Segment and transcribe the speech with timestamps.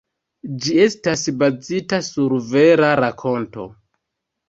[0.63, 3.73] Ĝi estas bazita sur vera rakonto.